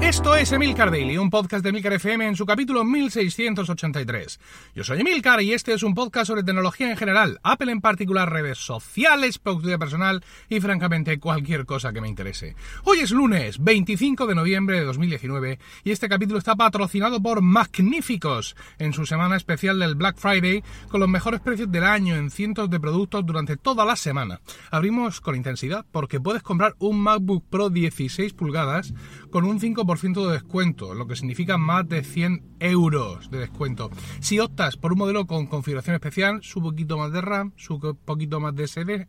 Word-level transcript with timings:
esto 0.00 0.34
es 0.36 0.52
Emilcar 0.52 0.90
Daily, 0.90 1.16
un 1.16 1.30
podcast 1.30 1.62
de 1.62 1.70
Emilcar 1.70 1.94
FM 1.94 2.26
en 2.26 2.36
su 2.36 2.46
capítulo 2.46 2.84
1683. 2.84 4.40
Yo 4.74 4.84
soy 4.84 5.00
Emilcar 5.00 5.42
y 5.42 5.52
este 5.52 5.72
es 5.72 5.82
un 5.82 5.94
podcast 5.94 6.28
sobre 6.28 6.42
tecnología 6.42 6.90
en 6.90 6.96
general, 6.96 7.40
Apple 7.42 7.72
en 7.72 7.80
particular, 7.80 8.30
redes 8.30 8.58
sociales, 8.58 9.38
productividad 9.38 9.78
personal 9.78 10.24
y 10.48 10.60
francamente 10.60 11.18
cualquier 11.18 11.66
cosa 11.66 11.92
que 11.92 12.00
me 12.00 12.08
interese. 12.08 12.56
Hoy 12.84 13.00
es 13.00 13.10
lunes 13.10 13.62
25 13.62 14.26
de 14.26 14.34
noviembre 14.34 14.78
de 14.78 14.86
2019 14.86 15.58
y 15.84 15.90
este 15.90 16.08
capítulo 16.08 16.38
está 16.38 16.56
patrocinado 16.56 17.22
por 17.22 17.40
Magníficos 17.40 18.56
en 18.78 18.92
su 18.92 19.06
semana 19.06 19.36
especial 19.36 19.78
del 19.78 19.94
Black 19.94 20.18
Friday 20.18 20.62
con 20.88 21.00
los 21.00 21.08
mejores 21.08 21.40
precios 21.40 21.70
del 21.70 21.84
año 21.84 22.16
en 22.16 22.30
cientos 22.30 22.70
de 22.70 22.80
productos 22.80 23.26
durante 23.26 23.56
toda 23.56 23.84
la 23.84 23.96
semana. 23.96 24.40
Abrimos 24.70 25.20
con 25.20 25.36
intensidad 25.36 25.86
porque 25.90 26.20
puedes 26.20 26.42
comprar 26.42 26.74
un 26.78 27.00
MacBook 27.00 27.44
Pro 27.48 27.70
16 27.70 28.32
pulgadas 28.34 28.92
con 29.30 29.44
un 29.44 29.60
5% 29.60 29.79
de 29.84 30.32
descuento, 30.32 30.94
lo 30.94 31.06
que 31.06 31.16
significa 31.16 31.58
más 31.58 31.88
de 31.88 32.04
100 32.04 32.56
euros 32.60 33.30
de 33.30 33.38
descuento. 33.38 33.90
Si 34.20 34.38
optas 34.38 34.76
por 34.76 34.92
un 34.92 34.98
modelo 34.98 35.26
con 35.26 35.46
configuración 35.46 35.94
especial, 35.94 36.42
su 36.42 36.62
poquito 36.62 36.98
más 36.98 37.12
de 37.12 37.20
RAM, 37.20 37.52
su 37.56 37.78
poquito 38.04 38.40
más 38.40 38.54
de 38.54 38.66
SD, 38.66 39.06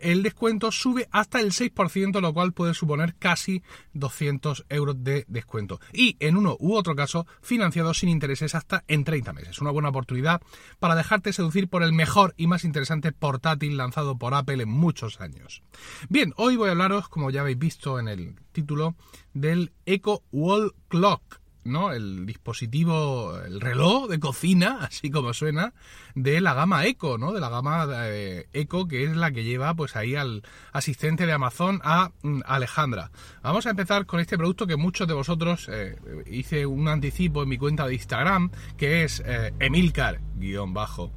el 0.00 0.22
descuento 0.22 0.72
sube 0.72 1.08
hasta 1.10 1.40
el 1.40 1.52
6%, 1.52 2.20
lo 2.20 2.32
cual 2.32 2.52
puede 2.52 2.74
suponer 2.74 3.14
casi 3.16 3.62
200 3.92 4.66
euros 4.68 5.02
de 5.02 5.24
descuento. 5.28 5.80
Y 5.92 6.16
en 6.20 6.36
uno 6.36 6.56
u 6.58 6.74
otro 6.74 6.94
caso, 6.94 7.26
financiado 7.42 7.94
sin 7.94 8.08
intereses 8.08 8.54
hasta 8.54 8.84
en 8.88 9.04
30 9.04 9.32
meses. 9.32 9.60
Una 9.60 9.70
buena 9.70 9.90
oportunidad 9.90 10.40
para 10.78 10.94
dejarte 10.94 11.32
seducir 11.32 11.68
por 11.68 11.82
el 11.82 11.92
mejor 11.92 12.34
y 12.36 12.46
más 12.46 12.64
interesante 12.64 13.12
portátil 13.12 13.76
lanzado 13.76 14.18
por 14.18 14.34
Apple 14.34 14.62
en 14.62 14.70
muchos 14.70 15.20
años. 15.20 15.62
Bien, 16.08 16.32
hoy 16.36 16.56
voy 16.56 16.68
a 16.68 16.72
hablaros, 16.72 17.08
como 17.08 17.30
ya 17.30 17.42
habéis 17.42 17.58
visto 17.58 17.98
en 17.98 18.08
el 18.08 18.36
título, 18.52 18.94
del 19.32 19.72
Echo 19.86 20.22
Wall 20.32 20.74
Clock 20.88 21.39
¿no? 21.64 21.92
El 21.92 22.26
dispositivo, 22.26 23.38
el 23.38 23.60
reloj 23.60 24.08
de 24.08 24.18
cocina, 24.18 24.78
así 24.82 25.10
como 25.10 25.32
suena, 25.34 25.72
de 26.14 26.40
la 26.40 26.54
gama 26.54 26.86
Eco, 26.86 27.18
¿no? 27.18 27.32
De 27.32 27.40
la 27.40 27.48
gama 27.48 27.86
eh, 27.90 28.48
Eco, 28.52 28.88
que 28.88 29.04
es 29.04 29.16
la 29.16 29.30
que 29.30 29.44
lleva 29.44 29.74
pues 29.74 29.96
ahí 29.96 30.14
al 30.16 30.42
asistente 30.72 31.26
de 31.26 31.32
Amazon 31.32 31.80
a 31.84 32.12
mm, 32.22 32.40
Alejandra. 32.46 33.10
Vamos 33.42 33.66
a 33.66 33.70
empezar 33.70 34.06
con 34.06 34.20
este 34.20 34.36
producto 34.36 34.66
que 34.66 34.76
muchos 34.76 35.06
de 35.06 35.14
vosotros 35.14 35.68
eh, 35.70 35.96
hice 36.30 36.66
un 36.66 36.88
anticipo 36.88 37.42
en 37.42 37.48
mi 37.48 37.58
cuenta 37.58 37.86
de 37.86 37.94
Instagram, 37.94 38.50
que 38.76 39.04
es 39.04 39.22
eh, 39.24 39.52
Emilcar-bajo. 39.58 41.12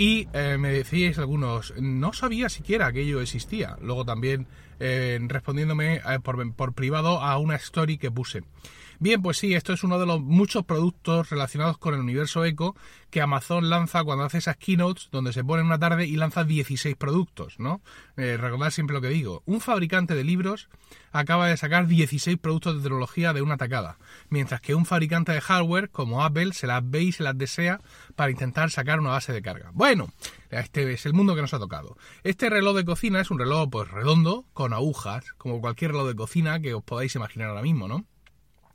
Y 0.00 0.28
me 0.32 0.70
decíais 0.70 1.18
algunos, 1.18 1.74
no 1.76 2.12
sabía 2.12 2.48
siquiera 2.48 2.92
que 2.92 3.00
ello 3.00 3.20
existía. 3.20 3.76
Luego 3.80 4.04
también 4.04 4.46
respondiéndome 4.78 6.00
por, 6.22 6.54
por 6.54 6.72
privado 6.72 7.20
a 7.20 7.36
una 7.38 7.56
story 7.56 7.98
que 7.98 8.08
puse. 8.08 8.44
Bien, 9.00 9.22
pues 9.22 9.38
sí, 9.38 9.54
esto 9.54 9.72
es 9.72 9.84
uno 9.84 10.00
de 10.00 10.06
los 10.06 10.20
muchos 10.20 10.64
productos 10.64 11.30
relacionados 11.30 11.78
con 11.78 11.94
el 11.94 12.00
universo 12.00 12.44
eco 12.44 12.74
que 13.10 13.20
Amazon 13.20 13.70
lanza 13.70 14.02
cuando 14.02 14.24
hace 14.24 14.38
esas 14.38 14.56
keynotes 14.56 15.08
donde 15.12 15.32
se 15.32 15.44
pone 15.44 15.62
una 15.62 15.78
tarde 15.78 16.04
y 16.06 16.16
lanza 16.16 16.42
16 16.42 16.96
productos, 16.96 17.60
¿no? 17.60 17.80
Eh, 18.16 18.36
recordad 18.36 18.70
siempre 18.70 18.94
lo 18.94 19.00
que 19.00 19.08
digo. 19.08 19.44
Un 19.46 19.60
fabricante 19.60 20.16
de 20.16 20.24
libros 20.24 20.68
acaba 21.12 21.46
de 21.46 21.56
sacar 21.56 21.86
16 21.86 22.38
productos 22.38 22.74
de 22.74 22.82
tecnología 22.82 23.32
de 23.32 23.40
una 23.40 23.56
tacada, 23.56 23.98
mientras 24.30 24.60
que 24.60 24.74
un 24.74 24.84
fabricante 24.84 25.30
de 25.30 25.42
hardware 25.42 25.90
como 25.90 26.24
Apple 26.24 26.52
se 26.52 26.66
las 26.66 26.82
ve 26.82 27.04
y 27.04 27.12
se 27.12 27.22
las 27.22 27.38
desea 27.38 27.80
para 28.16 28.32
intentar 28.32 28.70
sacar 28.72 28.98
una 28.98 29.10
base 29.10 29.32
de 29.32 29.42
carga. 29.42 29.70
Bueno, 29.74 30.08
este 30.50 30.92
es 30.92 31.06
el 31.06 31.14
mundo 31.14 31.36
que 31.36 31.42
nos 31.42 31.54
ha 31.54 31.60
tocado. 31.60 31.96
Este 32.24 32.50
reloj 32.50 32.74
de 32.74 32.84
cocina 32.84 33.20
es 33.20 33.30
un 33.30 33.38
reloj 33.38 33.70
pues 33.70 33.88
redondo, 33.88 34.44
con 34.54 34.72
agujas, 34.72 35.32
como 35.38 35.60
cualquier 35.60 35.92
reloj 35.92 36.08
de 36.08 36.16
cocina 36.16 36.58
que 36.58 36.74
os 36.74 36.82
podáis 36.82 37.14
imaginar 37.14 37.50
ahora 37.50 37.62
mismo, 37.62 37.86
¿no? 37.86 38.04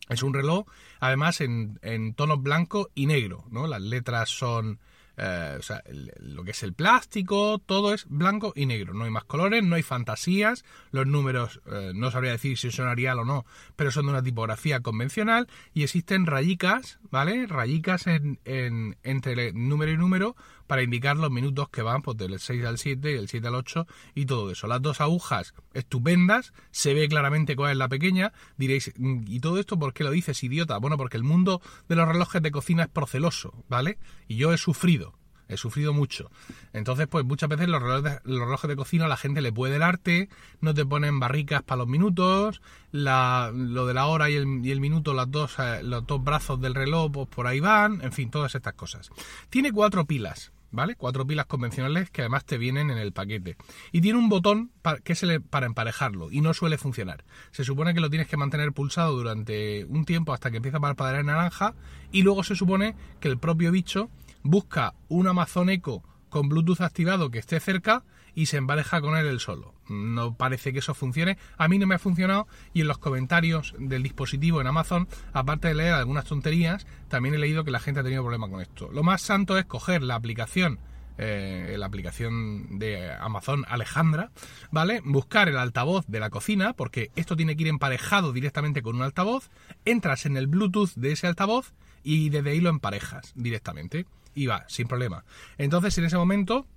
Es 0.10 0.24
un 0.24 0.34
reloj, 0.34 0.66
además, 1.00 1.42
en, 1.42 1.80
en 1.82 2.14
tonos 2.14 2.42
blanco 2.42 2.90
y 2.94 3.06
negro, 3.06 3.46
¿no? 3.50 3.68
Las 3.68 3.82
letras 3.82 4.30
son... 4.30 4.80
Eh, 5.18 5.58
o 5.60 5.62
sea, 5.62 5.84
lo 6.18 6.44
que 6.44 6.52
es 6.52 6.64
el 6.64 6.74
plástico, 6.74 7.60
todo 7.60 7.94
es 7.94 8.06
blanco 8.08 8.54
y 8.56 8.66
negro. 8.66 8.94
No 8.94 9.04
hay 9.04 9.12
más 9.12 9.26
colores, 9.26 9.64
no 9.64 9.76
hay 9.76 9.84
fantasías. 9.84 10.66
Los 10.92 11.08
números, 11.08 11.62
eh, 11.72 11.92
no 11.94 12.12
sabría 12.12 12.32
decir 12.32 12.58
si 12.58 12.72
son 12.72 12.88
Arial 12.88 13.20
o 13.20 13.26
no, 13.26 13.46
pero 13.76 13.92
son 13.92 14.06
de 14.06 14.12
una 14.12 14.24
tipografía 14.24 14.80
convencional. 14.82 15.48
Y 15.74 15.84
existen 15.84 16.26
rayicas, 16.26 17.00
¿vale? 17.12 17.48
Rayicas 17.48 18.08
en, 18.08 18.40
en, 18.46 18.98
entre 19.04 19.54
número 19.54 19.92
y 19.92 19.98
número 19.98 20.36
para 20.68 20.84
indicar 20.84 21.18
los 21.18 21.32
minutos 21.32 21.70
que 21.70 21.82
van 21.82 22.02
pues, 22.02 22.18
del 22.18 22.40
6 22.40 22.66
al 22.66 22.78
7 22.78 23.12
y 23.12 23.14
del 23.14 23.28
7 23.28 23.48
al 23.48 23.56
8 23.56 23.88
y 24.16 24.26
todo 24.26 24.52
eso. 24.52 24.68
Las 24.68 24.82
dos 24.82 25.02
agujas 25.02 25.54
estupendas, 25.74 26.54
se 26.72 26.94
ve 26.94 27.08
claramente 27.08 27.56
cuál 27.56 27.72
es 27.72 27.78
la 27.78 27.90
pequeña. 27.90 28.34
Diréis, 28.58 28.92
mm, 28.98 29.22
¿y 29.28 29.40
todo 29.40 29.60
esto 29.60 29.78
por 29.78 29.94
qué 29.94 30.04
lo 30.04 30.12
dices, 30.12 30.44
idiota? 30.44 30.78
Bueno, 30.78 30.98
porque 30.98 31.18
el 31.18 31.24
mundo 31.24 31.62
de 31.88 31.96
los 31.96 32.08
relojes 32.08 32.42
de 32.42 32.52
cocina 32.52 32.84
es 32.84 32.90
proceloso, 32.90 33.64
¿vale? 33.70 33.98
Y 34.28 34.38
yo 34.38 34.54
he 34.54 34.58
sufrido. 34.58 35.13
He 35.48 35.58
sufrido 35.58 35.94
mucho. 35.94 36.32
Entonces, 36.72 37.08
pues 37.08 37.26
muchas 37.26 37.50
veces 37.50 37.68
los 37.68 37.82
relojes, 37.82 38.04
de, 38.04 38.20
los 38.24 38.46
relojes 38.46 38.68
de 38.68 38.76
cocina 38.76 39.08
la 39.08 39.18
gente 39.18 39.42
le 39.42 39.52
puede 39.52 39.76
el 39.76 39.84
arte, 39.84 40.30
no 40.62 40.74
te 40.74 40.86
ponen 40.86 41.20
barricas 41.20 41.64
para 41.64 41.80
los 41.80 41.88
minutos, 41.88 42.62
la, 42.92 43.52
lo 43.54 43.86
de 43.86 43.94
la 43.94 44.06
hora 44.06 44.30
y 44.30 44.36
el, 44.36 44.66
y 44.66 44.72
el 44.72 44.80
minuto, 44.80 45.14
las 45.14 45.30
dos, 45.30 45.56
eh, 45.60 45.82
los 45.84 46.06
dos 46.06 46.24
brazos 46.24 46.62
del 46.62 46.76
reloj, 46.76 47.12
pues 47.12 47.28
por 47.28 47.48
ahí 47.48 47.60
van, 47.60 48.02
en 48.02 48.12
fin, 48.12 48.30
todas 48.30 48.56
estas 48.56 48.74
cosas. 48.74 49.10
Tiene 49.50 49.72
cuatro 49.72 50.06
pilas, 50.06 50.52
¿vale? 50.74 50.96
Cuatro 50.96 51.26
pilas 51.26 51.46
convencionales 51.46 52.10
que 52.10 52.22
además 52.22 52.46
te 52.46 52.58
vienen 52.58 52.90
en 52.90 52.98
el 52.98 53.14
paquete. 53.14 53.56
Y 53.92 54.02
tiene 54.02 54.20
un 54.20 54.28
botón 54.28 54.72
para, 54.82 55.00
que 55.00 55.16
se 55.16 55.26
le, 55.26 55.40
para 55.40 55.68
emparejarlo 55.68 56.32
y 56.32 56.42
no 56.42 56.54
suele 56.54 56.78
funcionar. 56.78 57.24
Se 57.52 57.64
supone 57.64 57.94
que 57.94 58.02
lo 58.02 58.10
tienes 58.10 58.28
que 58.28 58.38
mantener 58.38 58.74
pulsado 58.74 59.16
durante 59.16 59.86
un 59.86 60.04
tiempo 60.04 60.34
hasta 60.34 60.52
que 60.52 60.58
empieza 60.58 60.78
a 60.78 60.82
parpadear 60.82 61.22
en 61.22 61.28
naranja 61.28 61.76
y 62.12 62.24
luego 62.24 62.44
se 62.44 62.56
supone 62.56 62.96
que 63.20 63.28
el 63.28 63.38
propio 63.38 63.72
bicho 63.72 64.10
busca 64.44 64.94
un 65.08 65.28
Amazon 65.28 65.70
Echo 65.70 66.04
con 66.30 66.50
Bluetooth 66.50 66.82
activado 66.82 67.32
que 67.32 67.40
esté 67.40 67.60
cerca 67.60 68.04
y 68.36 68.48
se 68.48 68.58
empareja 68.58 69.02
con 69.02 69.16
él 69.16 69.28
el 69.28 69.40
solo. 69.40 69.76
No 69.88 70.36
parece 70.36 70.74
que 70.74 70.80
eso 70.80 70.94
funcione. 70.94 71.38
A 71.58 71.68
mí 71.68 71.78
no 71.78 71.86
me 71.86 71.96
ha 71.96 72.00
funcionado 72.00 72.48
y 72.74 72.82
en 72.82 72.88
los 72.88 72.98
comentarios 72.98 73.76
del 73.78 74.04
dispositivo 74.04 74.60
en 74.60 74.68
Amazon, 74.68 75.08
aparte 75.34 75.68
de 75.68 75.76
leer 75.76 75.94
algunas 75.94 76.26
tonterías, 76.26 76.88
también 77.08 77.36
he 77.36 77.38
leído 77.38 77.64
que 77.64 77.72
la 77.72 77.80
gente 77.80 78.00
ha 78.00 78.04
tenido 78.04 78.24
problemas 78.24 78.50
con 78.50 78.62
esto. 78.62 78.90
Lo 78.92 79.04
más 79.04 79.22
santo 79.22 79.58
es 79.58 79.66
coger 79.66 80.02
la 80.02 80.16
aplicación 80.16 80.80
eh, 81.20 81.76
la 81.78 81.86
aplicación 81.86 82.80
de 82.80 83.12
Amazon 83.14 83.66
Alejandra, 83.68 84.32
¿vale? 84.72 85.00
Buscar 85.06 85.48
el 85.48 85.58
altavoz 85.58 86.06
de 86.08 86.20
la 86.20 86.32
cocina, 86.32 86.74
porque 86.74 87.12
esto 87.16 87.36
tiene 87.36 87.56
que 87.56 87.62
ir 87.62 87.68
emparejado 87.68 88.34
directamente 88.34 88.82
con 88.82 88.96
un 88.96 89.04
altavoz, 89.04 89.52
entras 89.86 90.26
en 90.26 90.38
el 90.38 90.48
Bluetooth 90.48 90.96
de 90.96 91.12
ese 91.12 91.28
altavoz 91.28 91.74
y 92.02 92.30
desde 92.30 92.50
ahí 92.50 92.62
lo 92.62 92.72
emparejas 92.72 93.32
directamente 93.36 94.08
va, 94.48 94.66
sin 94.68 94.88
problema. 94.88 95.24
Entonces 95.58 95.98
en 95.98 96.06
ese 96.06 96.18
momento 96.18 96.68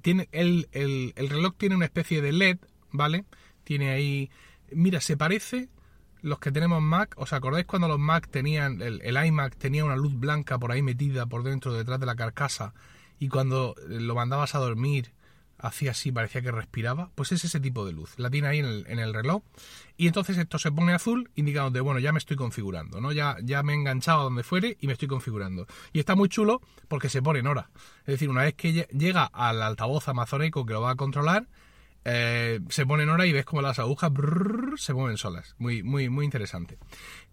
tiene 0.00 0.28
el, 0.32 0.68
el, 0.72 1.28
reloj 1.28 1.54
tiene 1.56 1.76
una 1.76 1.84
especie 1.84 2.20
de 2.20 2.32
LED, 2.32 2.58
¿vale? 2.90 3.24
Tiene 3.64 3.90
ahí... 3.90 4.30
Mira, 4.72 5.00
se 5.00 5.16
parece 5.16 5.68
los 6.22 6.38
que 6.38 6.52
tenemos 6.52 6.80
Mac, 6.80 7.14
¿os 7.16 7.32
acordáis 7.32 7.66
cuando 7.66 7.88
los 7.88 7.98
Mac 7.98 8.28
tenían, 8.28 8.80
el, 8.80 9.00
el, 9.02 9.26
iMac 9.26 9.56
tenía 9.56 9.84
una 9.84 9.96
luz 9.96 10.14
blanca 10.14 10.58
por 10.58 10.72
ahí 10.72 10.82
metida 10.82 11.26
por 11.26 11.42
dentro, 11.42 11.72
detrás 11.72 11.98
de 12.00 12.06
la 12.06 12.14
carcasa, 12.14 12.74
y 13.18 13.28
cuando 13.28 13.74
lo 13.86 14.14
mandabas 14.14 14.54
a 14.54 14.58
dormir 14.58 15.12
hacía 15.62 15.92
así, 15.92 16.12
parecía 16.12 16.42
que 16.42 16.50
respiraba, 16.50 17.10
pues 17.14 17.32
es 17.32 17.44
ese 17.44 17.60
tipo 17.60 17.86
de 17.86 17.92
luz. 17.92 18.18
La 18.18 18.28
tiene 18.28 18.48
ahí 18.48 18.58
en 18.58 18.98
el, 18.98 19.14
reloj 19.14 19.42
y 19.96 20.08
entonces 20.08 20.36
esto 20.36 20.58
se 20.58 20.72
pone 20.72 20.92
azul 20.92 21.30
indicando 21.36 21.70
de, 21.70 21.80
bueno, 21.80 22.00
ya 22.00 22.12
me 22.12 22.18
estoy 22.18 22.36
configurando, 22.36 23.00
¿no? 23.00 23.12
Ya, 23.12 23.36
ya 23.42 23.62
me 23.62 23.72
he 23.72 23.76
enganchado 23.76 24.20
a 24.20 24.24
donde 24.24 24.42
fuere 24.42 24.76
y 24.80 24.86
me 24.88 24.92
estoy 24.92 25.08
configurando. 25.08 25.66
Y 25.92 26.00
está 26.00 26.16
muy 26.16 26.28
chulo 26.28 26.60
porque 26.88 27.08
se 27.08 27.22
pone 27.22 27.38
en 27.38 27.46
hora. 27.46 27.70
Es 28.00 28.06
decir, 28.06 28.28
una 28.28 28.42
vez 28.42 28.54
que 28.54 28.86
llega 28.90 29.24
al 29.24 29.62
altavoz 29.62 30.08
Amazon 30.08 30.42
Echo 30.42 30.66
que 30.66 30.72
lo 30.72 30.82
va 30.82 30.90
a 30.90 30.96
controlar, 30.96 31.46
eh, 32.04 32.60
se 32.68 32.84
pone 32.84 33.04
en 33.04 33.10
hora 33.10 33.26
y 33.26 33.32
ves 33.32 33.44
como 33.44 33.62
las 33.62 33.78
agujas 33.78 34.10
se 34.76 34.94
mueven 34.94 35.16
solas. 35.16 35.54
Muy, 35.58 35.84
muy, 35.84 36.08
muy 36.08 36.24
interesante. 36.24 36.78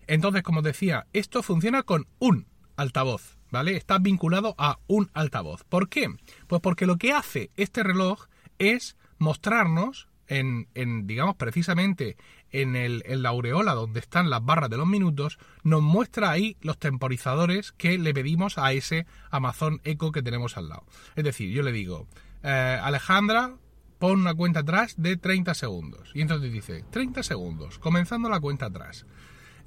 Entonces, 0.05 0.43
como 0.43 0.59
os 0.59 0.63
decía, 0.63 1.07
esto 1.13 1.41
funciona 1.41 1.83
con 1.83 2.07
un 2.19 2.47
altavoz. 2.79 3.39
¿vale? 3.51 3.75
Está 3.75 3.99
vinculado 3.99 4.55
a 4.57 4.79
un 4.87 5.09
altavoz. 5.13 5.63
¿Por 5.63 5.89
qué? 5.89 6.07
Pues 6.47 6.61
porque 6.61 6.85
lo 6.85 6.97
que 6.97 7.13
hace 7.13 7.51
este 7.57 7.83
reloj 7.83 8.27
es 8.57 8.97
mostrarnos 9.17 10.07
en, 10.27 10.67
en 10.75 11.07
digamos, 11.07 11.35
precisamente 11.35 12.15
en, 12.51 12.75
el, 12.75 13.03
en 13.05 13.23
la 13.23 13.29
aureola 13.29 13.73
donde 13.73 13.99
están 13.99 14.29
las 14.29 14.45
barras 14.45 14.69
de 14.69 14.77
los 14.77 14.87
minutos, 14.87 15.39
nos 15.63 15.81
muestra 15.81 16.29
ahí 16.29 16.55
los 16.61 16.77
temporizadores 16.77 17.71
que 17.71 17.97
le 17.97 18.13
pedimos 18.13 18.57
a 18.57 18.71
ese 18.73 19.07
Amazon 19.31 19.81
Echo 19.83 20.11
que 20.11 20.21
tenemos 20.21 20.55
al 20.57 20.69
lado. 20.69 20.85
Es 21.15 21.23
decir, 21.23 21.51
yo 21.51 21.63
le 21.63 21.71
digo, 21.71 22.07
eh, 22.43 22.79
Alejandra, 22.81 23.55
pon 23.97 24.21
una 24.21 24.35
cuenta 24.35 24.61
atrás 24.61 24.93
de 24.97 25.17
30 25.17 25.53
segundos. 25.55 26.11
Y 26.13 26.21
entonces 26.21 26.51
dice, 26.51 26.85
30 26.91 27.23
segundos, 27.23 27.79
comenzando 27.79 28.29
la 28.29 28.39
cuenta 28.39 28.67
atrás. 28.67 29.05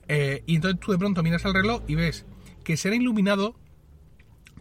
Eh, 0.09 0.43
y 0.47 0.57
entonces 0.57 0.81
tú 0.81 0.93
de 0.93 0.99
pronto 0.99 1.23
miras 1.23 1.45
el 1.45 1.55
reloj 1.55 1.83
y 1.87 1.97
ves 1.97 2.25
que 2.63 2.77
será 2.77 2.97
iluminado 2.97 3.57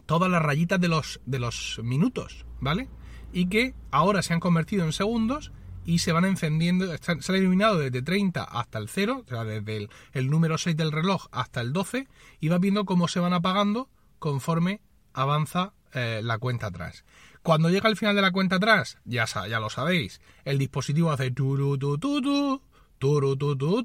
todas 0.06 0.30
las 0.30 0.42
rayitas 0.42 0.80
de 0.80 0.88
los, 0.88 1.22
de 1.26 1.40
los 1.40 1.80
minutos, 1.84 2.46
¿vale? 2.60 2.90
Y 3.32 3.48
que 3.48 3.74
ahora 3.92 4.22
se 4.22 4.34
han 4.34 4.40
convertido 4.40 4.84
en 4.84 4.92
segundos 4.92 5.52
y 5.86 6.00
se 6.00 6.12
van 6.12 6.26
encendiendo, 6.26 6.86
se 6.98 7.32
han 7.32 7.38
iluminado 7.38 7.78
desde 7.78 8.02
30 8.02 8.44
hasta 8.44 8.78
el 8.78 8.90
0, 8.90 9.24
desde 9.28 9.90
el, 10.14 10.30
número 10.30 10.58
6 10.58 10.76
del 10.76 10.92
reloj 10.92 11.28
hasta 11.32 11.62
el 11.62 11.74
12, 11.74 12.08
y 12.40 12.50
vas 12.50 12.60
viendo 12.60 12.86
cómo 12.86 13.08
se 13.08 13.20
van 13.20 13.34
apagando 13.34 13.90
conforme 14.20 14.82
avanza 15.14 15.74
eh, 15.94 16.22
la 16.24 16.38
cuenta 16.38 16.68
atrás. 16.68 17.04
Cuando 17.42 17.70
llega 17.70 17.90
al 17.90 17.98
final 17.98 18.16
de 18.16 18.22
la 18.22 18.32
cuenta 18.32 18.58
atrás, 18.58 19.00
ya, 19.06 19.26
ya 19.26 19.60
lo 19.60 19.70
sabéis, 19.70 20.22
el 20.46 20.60
dispositivo 20.60 21.12
hace 21.12 21.32
turu 21.32 21.78
tu 21.78 21.98
tu 21.98 22.22
tu, 22.22 22.62
turu 23.00 23.36
tu 23.36 23.58
tu 23.58 23.84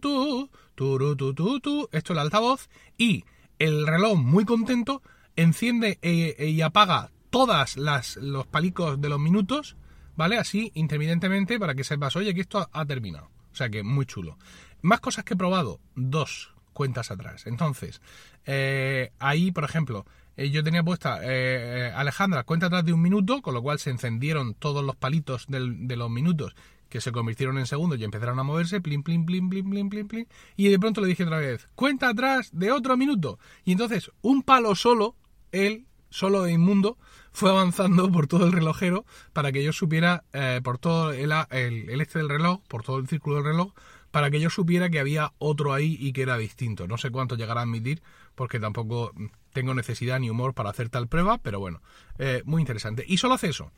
turu 1.60 1.88
esto 1.92 2.12
es 2.12 2.16
el 2.16 2.18
altavoz, 2.18 2.68
y 2.98 3.24
el 3.58 3.86
reloj 3.86 4.18
muy 4.18 4.44
contento 4.44 5.02
enciende 5.36 5.98
eh, 6.02 6.48
y 6.48 6.60
apaga 6.62 7.10
todas 7.30 7.76
las 7.76 8.16
los 8.16 8.46
palicos 8.46 9.00
de 9.00 9.08
los 9.08 9.20
minutos 9.20 9.76
¿vale? 10.16 10.38
Así, 10.38 10.72
intermitentemente, 10.74 11.58
para 11.58 11.74
que 11.74 11.84
sepas, 11.84 12.16
oye, 12.16 12.34
que 12.34 12.40
esto 12.40 12.68
ha 12.72 12.84
terminado. 12.86 13.30
O 13.52 13.54
sea 13.54 13.68
que 13.68 13.82
muy 13.82 14.06
chulo. 14.06 14.38
Más 14.82 15.00
cosas 15.00 15.24
que 15.24 15.34
he 15.34 15.36
probado, 15.36 15.80
dos 15.94 16.52
cuentas 16.72 17.10
atrás. 17.10 17.46
Entonces, 17.46 18.00
eh, 18.44 19.12
ahí, 19.18 19.50
por 19.52 19.64
ejemplo, 19.64 20.04
eh, 20.36 20.50
yo 20.50 20.62
tenía 20.62 20.82
puesta 20.82 21.20
eh, 21.22 21.92
Alejandra 21.94 22.44
cuenta 22.44 22.66
atrás 22.66 22.84
de 22.84 22.92
un 22.92 23.00
minuto, 23.00 23.40
con 23.40 23.54
lo 23.54 23.62
cual 23.62 23.78
se 23.78 23.90
encendieron 23.90 24.54
todos 24.54 24.84
los 24.84 24.96
palitos 24.96 25.46
de 25.48 25.96
los 25.96 26.10
minutos 26.10 26.54
que 26.88 27.00
se 27.00 27.12
convirtieron 27.12 27.58
en 27.58 27.66
segundos 27.66 27.98
y 27.98 28.04
empezaron 28.04 28.38
a 28.38 28.42
moverse, 28.42 28.80
plin, 28.80 29.02
plin, 29.02 29.26
plin, 29.26 29.48
plin, 29.48 29.70
plin, 29.70 29.88
plin, 29.88 30.08
plin, 30.08 30.28
y 30.56 30.68
de 30.68 30.78
pronto 30.78 31.00
le 31.00 31.08
dije 31.08 31.24
otra 31.24 31.38
vez, 31.38 31.68
cuenta 31.74 32.08
atrás 32.08 32.50
de 32.52 32.72
otro 32.72 32.96
minuto. 32.96 33.38
Y 33.64 33.72
entonces, 33.72 34.10
un 34.22 34.42
palo 34.42 34.74
solo, 34.74 35.16
él, 35.52 35.86
solo 36.10 36.42
de 36.42 36.52
inmundo, 36.52 36.98
fue 37.32 37.50
avanzando 37.50 38.10
por 38.10 38.26
todo 38.26 38.46
el 38.46 38.52
relojero 38.52 39.04
para 39.32 39.52
que 39.52 39.62
yo 39.62 39.72
supiera, 39.72 40.24
eh, 40.32 40.60
por 40.62 40.78
todo 40.78 41.12
el, 41.12 41.32
el, 41.50 42.00
este 42.00 42.18
del 42.18 42.28
reloj, 42.28 42.62
por 42.68 42.82
todo 42.82 42.98
el 42.98 43.08
círculo 43.08 43.36
del 43.36 43.44
reloj, 43.44 43.74
para 44.10 44.30
que 44.30 44.40
yo 44.40 44.48
supiera 44.48 44.88
que 44.88 44.98
había 44.98 45.34
otro 45.38 45.74
ahí 45.74 45.98
y 46.00 46.14
que 46.14 46.22
era 46.22 46.38
distinto. 46.38 46.86
No 46.86 46.96
sé 46.96 47.10
cuánto 47.10 47.36
llegará 47.36 47.60
a 47.60 47.64
admitir, 47.64 48.02
porque 48.34 48.58
tampoco 48.58 49.12
tengo 49.52 49.74
necesidad 49.74 50.18
ni 50.18 50.30
humor 50.30 50.54
para 50.54 50.70
hacer 50.70 50.88
tal 50.88 51.08
prueba, 51.08 51.38
pero 51.38 51.60
bueno, 51.60 51.82
eh, 52.18 52.42
muy 52.46 52.62
interesante. 52.62 53.04
Y 53.06 53.18
solo 53.18 53.34
hace 53.34 53.48
eso. 53.48 53.72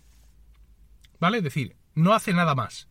¿Vale? 1.19 1.38
Es 1.38 1.44
decir, 1.44 1.76
no 1.94 2.14
hace 2.14 2.32
nada 2.32 2.55
más. 2.55 2.88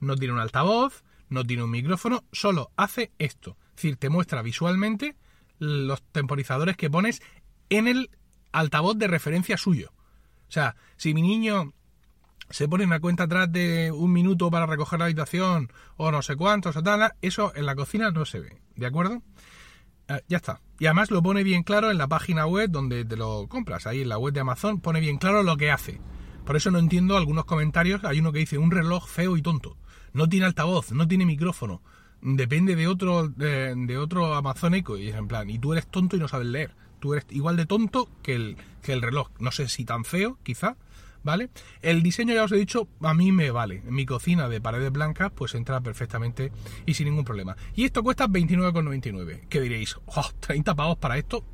No 0.00 0.16
tiene 0.16 0.34
un 0.34 0.40
altavoz, 0.40 1.02
no 1.28 1.44
tiene 1.44 1.62
un 1.62 1.70
micrófono, 1.70 2.24
solo 2.32 2.70
hace 2.76 3.12
esto. 3.18 3.56
Es 3.70 3.76
decir, 3.76 3.96
te 3.96 4.08
muestra 4.08 4.42
visualmente 4.42 5.16
los 5.58 6.02
temporizadores 6.02 6.76
que 6.76 6.90
pones 6.90 7.22
en 7.68 7.88
el 7.88 8.10
altavoz 8.52 8.96
de 8.96 9.08
referencia 9.08 9.56
suyo. 9.56 9.92
O 10.48 10.50
sea, 10.50 10.76
si 10.96 11.14
mi 11.14 11.22
niño 11.22 11.74
se 12.50 12.68
pone 12.68 12.84
una 12.84 13.00
cuenta 13.00 13.24
atrás 13.24 13.52
de 13.52 13.92
un 13.92 14.12
minuto 14.12 14.50
para 14.50 14.66
recoger 14.66 14.98
la 14.98 15.04
habitación 15.06 15.70
o 15.96 16.10
no 16.10 16.22
sé 16.22 16.36
cuántos 16.36 16.76
o 16.76 16.82
tal, 16.82 17.12
eso 17.20 17.52
en 17.54 17.66
la 17.66 17.74
cocina 17.74 18.10
no 18.10 18.24
se 18.24 18.40
ve, 18.40 18.60
¿de 18.76 18.86
acuerdo? 18.86 19.22
Eh, 20.08 20.22
ya 20.28 20.38
está. 20.38 20.62
Y 20.78 20.86
además 20.86 21.10
lo 21.10 21.22
pone 21.22 21.42
bien 21.42 21.62
claro 21.62 21.90
en 21.90 21.98
la 21.98 22.08
página 22.08 22.46
web 22.46 22.70
donde 22.70 23.04
te 23.04 23.16
lo 23.16 23.46
compras, 23.48 23.86
ahí 23.86 24.00
en 24.00 24.08
la 24.08 24.18
web 24.18 24.32
de 24.32 24.40
Amazon 24.40 24.80
pone 24.80 25.00
bien 25.00 25.18
claro 25.18 25.42
lo 25.42 25.56
que 25.56 25.70
hace. 25.70 26.00
Por 26.46 26.56
eso 26.56 26.70
no 26.70 26.78
entiendo 26.78 27.18
algunos 27.18 27.44
comentarios, 27.44 28.02
hay 28.04 28.20
uno 28.20 28.32
que 28.32 28.38
dice 28.38 28.56
un 28.56 28.70
reloj 28.70 29.06
feo 29.06 29.36
y 29.36 29.42
tonto, 29.42 29.76
no 30.12 30.28
tiene 30.28 30.46
altavoz, 30.46 30.92
no 30.92 31.06
tiene 31.08 31.26
micrófono, 31.26 31.82
depende 32.20 32.76
de 32.76 32.86
otro 32.86 33.28
de, 33.28 33.98
otro 33.98 34.34
amazónico 34.34 34.98
y 34.98 35.08
es 35.08 35.16
en 35.16 35.28
plan, 35.28 35.48
y 35.50 35.58
tú 35.58 35.72
eres 35.72 35.86
tonto 35.86 36.16
y 36.16 36.20
no 36.20 36.28
sabes 36.28 36.46
leer 36.46 36.74
tú 36.98 37.14
eres 37.14 37.26
igual 37.30 37.56
de 37.56 37.66
tonto 37.66 38.08
que 38.22 38.34
el, 38.34 38.56
que 38.82 38.92
el 38.92 39.02
reloj. 39.02 39.30
No 39.38 39.50
sé 39.52 39.68
si 39.68 39.84
tan 39.84 40.04
feo, 40.04 40.38
quizá, 40.42 40.76
¿vale? 41.22 41.50
El 41.82 42.02
diseño, 42.02 42.34
ya 42.34 42.44
os 42.44 42.52
he 42.52 42.56
dicho, 42.56 42.88
a 43.00 43.14
mí 43.14 43.32
me 43.32 43.50
vale. 43.50 43.82
En 43.86 43.94
mi 43.94 44.06
cocina 44.06 44.48
de 44.48 44.60
paredes 44.60 44.92
blancas, 44.92 45.32
pues 45.34 45.54
entra 45.54 45.80
perfectamente 45.80 46.52
y 46.86 46.94
sin 46.94 47.06
ningún 47.06 47.24
problema. 47.24 47.56
Y 47.74 47.84
esto 47.84 48.02
cuesta 48.02 48.28
29,99. 48.28 49.46
¿Qué 49.48 49.60
diréis? 49.60 49.96
Oh, 50.06 50.30
¿30 50.40 50.74
pavos 50.74 50.98
para 50.98 51.18
esto? 51.18 51.44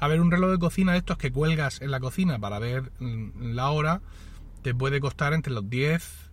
A 0.00 0.08
ver, 0.08 0.20
un 0.20 0.30
reloj 0.30 0.52
de 0.52 0.58
cocina 0.58 0.92
de 0.92 0.98
estos 0.98 1.18
que 1.18 1.32
cuelgas 1.32 1.82
en 1.82 1.90
la 1.90 2.00
cocina 2.00 2.38
para 2.38 2.58
ver 2.58 2.92
mm, 3.00 3.52
la 3.52 3.70
hora, 3.70 4.00
te 4.62 4.74
puede 4.74 5.00
costar 5.00 5.32
entre 5.32 5.52
los 5.52 5.68
10 5.68 6.27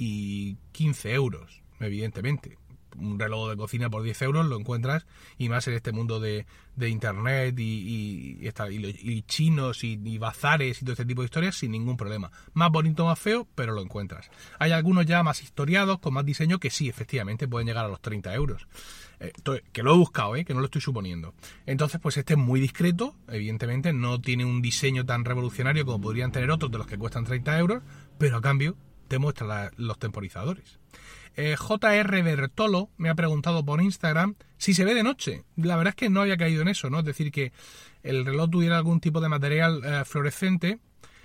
y 0.00 0.56
15 0.72 1.12
euros, 1.12 1.62
evidentemente 1.78 2.56
un 2.98 3.18
reloj 3.18 3.50
de 3.50 3.56
cocina 3.56 3.90
por 3.90 4.02
10 4.02 4.22
euros 4.22 4.46
lo 4.46 4.58
encuentras 4.58 5.06
y 5.38 5.48
más 5.48 5.66
en 5.68 5.74
este 5.74 5.92
mundo 5.92 6.20
de, 6.20 6.46
internet 6.80 7.58
y, 7.58 8.40
y, 8.40 9.22
chinos 9.22 9.84
y, 9.84 10.18
bazares 10.18 10.80
y 10.80 10.84
todo 10.84 10.92
este 10.92 11.04
tipo 11.04 11.20
de 11.20 11.26
historias 11.26 11.56
sin 11.56 11.72
ningún 11.72 11.96
problema. 11.96 12.30
Más 12.54 12.70
bonito, 12.70 13.04
más 13.04 13.18
feo, 13.18 13.46
pero 13.54 13.72
lo 13.72 13.82
encuentras. 13.82 14.30
Hay 14.58 14.72
algunos 14.72 15.04
ya 15.04 15.22
más 15.22 15.42
historiados, 15.42 15.98
con 15.98 16.14
más 16.14 16.24
diseño, 16.24 16.58
que 16.58 16.70
sí, 16.70 16.88
efectivamente 16.88 17.46
pueden 17.46 17.68
llegar 17.68 17.84
a 17.84 17.88
los 17.88 18.00
30 18.00 18.34
euros. 18.34 18.66
Eh, 19.20 19.32
que 19.72 19.82
lo 19.82 19.94
he 19.94 19.98
buscado, 19.98 20.36
eh, 20.36 20.46
que 20.46 20.54
no 20.54 20.60
lo 20.60 20.66
estoy 20.66 20.80
suponiendo. 20.80 21.34
Entonces, 21.66 22.00
pues 22.00 22.16
este 22.16 22.32
es 22.32 22.38
muy 22.38 22.58
discreto, 22.60 23.14
evidentemente, 23.28 23.92
no 23.92 24.18
tiene 24.22 24.46
un 24.46 24.62
diseño 24.62 25.04
tan 25.04 25.26
revolucionario 25.26 25.84
como 25.84 26.00
podrían 26.00 26.32
tener 26.32 26.50
otros 26.50 26.72
de 26.72 26.78
los 26.78 26.86
que 26.86 26.96
cuestan 26.96 27.24
30 27.24 27.58
euros, 27.58 27.82
pero 28.16 28.38
a 28.38 28.40
cambio 28.40 28.76
te 29.10 29.18
muestra 29.18 29.72
los 29.76 29.98
temporizadores. 29.98 30.78
Eh, 31.34 31.56
JR 31.58 32.22
Bertolo 32.22 32.90
me 32.96 33.10
ha 33.10 33.14
preguntado 33.16 33.64
por 33.64 33.82
Instagram 33.82 34.36
si 34.56 34.72
se 34.72 34.84
ve 34.84 34.94
de 34.94 35.02
noche. 35.02 35.42
La 35.56 35.76
verdad 35.76 35.90
es 35.90 35.96
que 35.96 36.10
no 36.10 36.20
había 36.20 36.36
caído 36.36 36.62
en 36.62 36.68
eso, 36.68 36.90
¿no? 36.90 37.00
Es 37.00 37.04
decir, 37.04 37.32
que 37.32 37.52
el 38.04 38.24
reloj 38.24 38.50
tuviera 38.50 38.78
algún 38.78 39.00
tipo 39.00 39.20
de 39.20 39.28
material 39.28 39.82
eh, 39.84 40.04
fluorescente, 40.04 40.78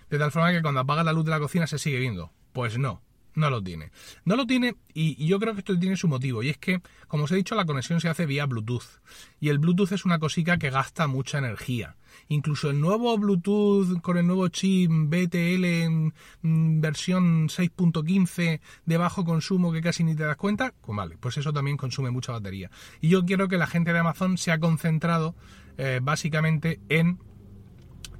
de 0.09 0.17
tal 0.17 0.31
forma 0.31 0.51
que 0.51 0.63
cuando 0.63 0.79
apaga 0.79 1.03
la 1.03 1.13
luz 1.13 1.25
de 1.25 1.31
la 1.31 1.39
cocina 1.39 1.67
se 1.67 1.77
sigue 1.77 1.99
viendo. 1.99 2.31
Pues 2.53 2.79
no, 2.79 3.03
no 3.35 3.51
lo 3.51 3.61
tiene. 3.61 3.91
No 4.23 4.35
lo 4.35 4.47
tiene 4.47 4.77
y, 4.91 5.23
yo 5.23 5.39
creo 5.39 5.53
que 5.53 5.59
esto 5.59 5.77
tiene 5.77 5.95
su 5.95 6.07
motivo 6.07 6.41
y 6.41 6.49
es 6.49 6.57
que, 6.57 6.81
como 7.07 7.25
os 7.25 7.31
he 7.31 7.35
dicho, 7.35 7.53
la 7.53 7.65
conexión 7.65 8.01
se 8.01 8.09
hace 8.09 8.25
vía 8.25 8.47
Bluetooth 8.47 8.99
y 9.39 9.49
el 9.49 9.59
Bluetooth 9.59 9.91
es 9.91 10.05
una 10.05 10.17
cosica 10.17 10.57
que 10.57 10.71
gasta 10.71 11.05
mucha 11.05 11.37
energía. 11.37 11.97
Incluso 12.27 12.69
el 12.69 12.79
nuevo 12.79 13.17
Bluetooth 13.17 14.01
con 14.01 14.17
el 14.17 14.27
nuevo 14.27 14.47
chip 14.49 14.91
BTL 14.91 15.65
en 15.65 16.13
mm, 16.41 16.81
versión 16.81 17.47
6.15 17.47 18.59
de 18.85 18.97
bajo 18.97 19.25
consumo 19.25 19.71
que 19.71 19.81
casi 19.81 20.03
ni 20.03 20.15
te 20.15 20.23
das 20.23 20.37
cuenta, 20.37 20.73
pues 20.81 20.95
vale, 20.95 21.17
pues 21.19 21.37
eso 21.37 21.53
también 21.53 21.77
consume 21.77 22.11
mucha 22.11 22.31
batería. 22.31 22.69
Y 23.01 23.09
yo 23.09 23.25
quiero 23.25 23.47
que 23.47 23.57
la 23.57 23.67
gente 23.67 23.93
de 23.93 23.99
Amazon 23.99 24.37
se 24.37 24.51
ha 24.51 24.59
concentrado 24.59 25.35
eh, 25.77 25.99
básicamente 26.01 26.79
en 26.89 27.19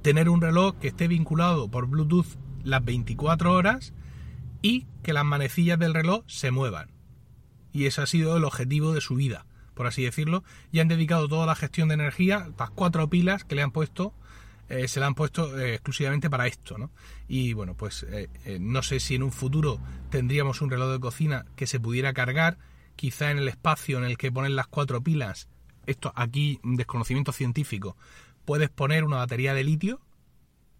tener 0.02 0.28
un 0.28 0.40
reloj 0.40 0.76
que 0.78 0.88
esté 0.88 1.08
vinculado 1.08 1.68
por 1.70 1.86
Bluetooth 1.86 2.36
las 2.62 2.84
24 2.84 3.52
horas 3.52 3.92
y 4.62 4.86
que 5.02 5.12
las 5.12 5.24
manecillas 5.24 5.78
del 5.78 5.94
reloj 5.94 6.24
se 6.26 6.50
muevan. 6.50 6.90
Y 7.72 7.86
ese 7.86 8.02
ha 8.02 8.06
sido 8.06 8.36
el 8.36 8.44
objetivo 8.44 8.92
de 8.92 9.00
su 9.00 9.14
vida, 9.14 9.46
por 9.76 9.86
así 9.86 10.02
decirlo. 10.02 10.42
Y 10.72 10.80
han 10.80 10.88
dedicado 10.88 11.28
toda 11.28 11.46
la 11.46 11.54
gestión 11.54 11.88
de 11.88 11.94
energía, 11.94 12.48
las 12.58 12.70
cuatro 12.70 13.08
pilas 13.08 13.44
que 13.44 13.54
le 13.54 13.62
han 13.62 13.70
puesto, 13.70 14.14
eh, 14.68 14.88
se 14.88 14.98
la 14.98 15.06
han 15.06 15.14
puesto 15.14 15.56
eh, 15.60 15.74
exclusivamente 15.74 16.28
para 16.30 16.46
esto, 16.48 16.78
¿no? 16.78 16.90
Y 17.28 17.52
bueno, 17.52 17.74
pues 17.74 18.04
eh, 18.08 18.28
no 18.58 18.82
sé 18.82 18.98
si 18.98 19.14
en 19.14 19.22
un 19.22 19.30
futuro 19.30 19.78
tendríamos 20.10 20.62
un 20.62 20.70
reloj 20.70 20.90
de 20.90 20.98
cocina 20.98 21.46
que 21.54 21.66
se 21.68 21.78
pudiera 21.78 22.14
cargar, 22.14 22.58
quizá 22.96 23.30
en 23.30 23.38
el 23.38 23.48
espacio 23.48 23.98
en 23.98 24.04
el 24.04 24.16
que 24.16 24.32
ponen 24.32 24.56
las 24.56 24.66
cuatro 24.66 25.02
pilas, 25.02 25.48
esto 25.84 26.12
aquí, 26.16 26.58
desconocimiento 26.64 27.32
científico, 27.32 27.96
puedes 28.46 28.70
poner 28.70 29.04
una 29.04 29.18
batería 29.18 29.52
de 29.52 29.62
litio, 29.62 30.00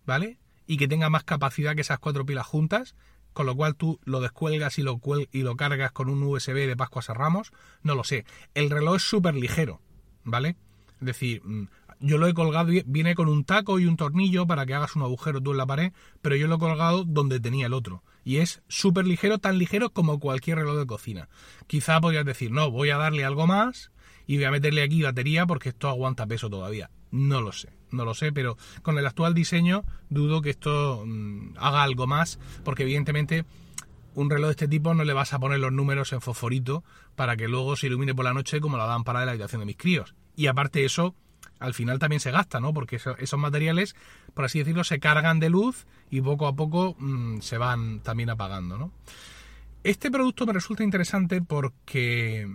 ¿vale? 0.07 0.39
Y 0.67 0.79
que 0.79 0.89
tenga 0.89 1.11
más 1.11 1.23
capacidad 1.23 1.75
que 1.75 1.83
esas 1.83 1.99
cuatro 1.99 2.25
pilas 2.25 2.47
juntas, 2.47 2.97
con 3.37 3.45
lo 3.45 3.55
cual 3.55 3.77
tú 3.77 4.01
lo 4.07 4.23
descuelgas 4.23 4.79
y 4.79 4.83
lo, 4.83 4.99
y 5.31 5.43
lo 5.43 5.57
cargas 5.57 5.93
con 5.93 6.09
un 6.09 6.23
USB 6.23 6.55
de 6.67 6.75
Pascuas 6.75 7.11
a 7.11 7.13
Ramos, 7.13 7.53
no 7.83 7.95
lo 7.95 8.03
sé. 8.03 8.25
El 8.55 8.71
reloj 8.71 8.97
es 8.97 9.03
súper 9.03 9.35
ligero, 9.35 9.83
¿vale? 10.25 10.57
Es 11.01 11.07
decir, 11.07 11.43
mm, 11.45 11.67
yo 12.01 12.17
lo 12.17 12.29
he 12.29 12.33
colgado, 12.33 12.73
viene 12.87 13.15
con 13.15 13.29
un 13.29 13.45
taco 13.45 13.79
y 13.79 13.85
un 13.85 13.99
tornillo 13.99 14.47
para 14.47 14.65
que 14.65 14.73
hagas 14.73 14.97
un 14.97 15.03
agujero 15.03 15.43
tú 15.43 15.51
en 15.51 15.59
la 15.59 15.67
pared, 15.67 15.93
pero 16.23 16.35
yo 16.35 16.49
lo 16.49 16.55
he 16.55 16.59
colgado 16.59 17.05
donde 17.05 17.39
tenía 17.39 17.67
el 17.67 17.75
otro. 17.75 18.03
Y 18.25 18.39
es 18.39 18.63
súper 18.69 19.07
ligero, 19.07 19.37
tan 19.37 19.59
ligero 19.59 19.91
como 19.91 20.19
cualquier 20.19 20.57
reloj 20.57 20.79
de 20.79 20.87
cocina. 20.87 21.29
Quizá 21.67 22.01
podrías 22.01 22.25
decir, 22.25 22.51
no, 22.51 22.71
voy 22.71 22.89
a 22.89 22.97
darle 22.97 23.27
algo 23.27 23.47
más 23.47 23.91
y 24.27 24.37
voy 24.37 24.47
a 24.47 24.51
meterle 24.51 24.83
aquí 24.83 25.03
batería 25.03 25.45
porque 25.45 25.69
esto 25.69 25.91
aguanta 25.91 26.27
peso 26.27 26.49
todavía. 26.49 26.89
No 27.17 27.41
lo 27.41 27.53
sé 27.53 27.77
no 27.91 28.05
lo 28.05 28.15
sé, 28.15 28.33
pero 28.33 28.57
con 28.83 28.99
el 28.99 29.07
actual 29.07 29.35
diseño 29.35 29.85
dudo 30.09 30.43
que 30.43 30.51
esto 30.51 31.05
mm, 31.05 31.55
haga 31.57 31.83
algo 31.83 32.07
más, 32.07 32.39
porque 32.65 32.83
evidentemente 32.83 33.45
un 34.15 34.31
reloj 34.31 34.49
de 34.49 34.53
este 34.53 34.69
tipo 34.69 34.95
no 34.95 35.05
le 35.05 35.13
vas 35.13 35.33
a 35.33 35.39
poner 35.39 35.59
los 35.59 35.73
números 35.73 36.13
en 36.13 36.21
fosforito 36.21 36.85
para 37.17 37.37
que 37.37 37.49
luego 37.49 37.77
se 37.77 37.87
ilumine 37.87 38.15
por 38.15 38.25
la 38.25 38.35
noche 38.35 38.61
como 38.61 38.77
la 38.77 38.87
lámpara 38.87 39.21
de 39.21 39.27
la 39.27 39.33
habitación 39.33 39.61
de 39.61 39.67
mis 39.67 39.77
críos. 39.77 40.15
Y 40.37 40.47
aparte 40.47 40.85
eso, 40.85 41.15
al 41.59 41.75
final 41.75 41.99
también 41.99 42.21
se 42.21 42.31
gasta, 42.31 42.61
¿no? 42.61 42.73
Porque 42.73 42.97
esos 42.97 43.39
materiales, 43.39 43.95
por 44.35 44.45
así 44.45 44.59
decirlo, 44.59 44.85
se 44.85 45.01
cargan 45.01 45.39
de 45.39 45.51
luz 45.51 45.87
y 46.11 46.21
poco 46.21 46.47
a 46.47 46.55
poco 46.55 46.97
mm, 46.99 47.41
se 47.41 47.59
van 47.59 48.01
también 48.01 48.31
apagando, 48.31 48.79
¿no? 48.79 48.93
Este 49.83 50.11
producto 50.11 50.47
me 50.47 50.53
resulta 50.53 50.83
interesante 50.83 51.43
porque 51.43 52.53